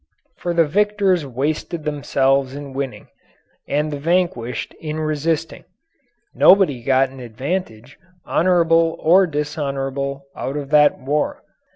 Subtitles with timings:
[0.37, 3.09] For the victors wasted themselves in winning,
[3.67, 5.63] and the vanquished in resisting.
[6.33, 11.43] Nobody got an advantage, honourable or dishonourable, out of that war.